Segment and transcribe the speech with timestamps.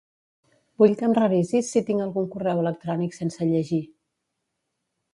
[0.81, 3.83] Vull que em revisis si tinc algun correu electrònic sense llegir.